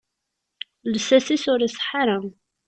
Lsas-is 0.93 1.43
ur 1.53 1.59
iṣeḥḥa 1.61 1.93
ara. 2.01 2.17